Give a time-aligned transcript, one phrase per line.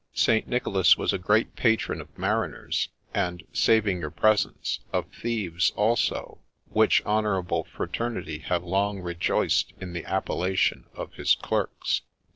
[0.15, 0.47] St.
[0.47, 6.39] Nicholas was a great patron of Mariners, and, saving your presence— of Thieves also,
[6.71, 12.01] which honourable fraternity have long rejoiced in the appellation of his' Clerks.'